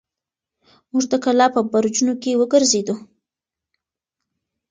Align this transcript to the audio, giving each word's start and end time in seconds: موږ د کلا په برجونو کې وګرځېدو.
موږ 0.91 1.03
د 1.11 1.13
کلا 1.23 1.47
په 1.55 1.61
برجونو 1.71 2.13
کې 2.21 2.37
وګرځېدو. 2.39 2.95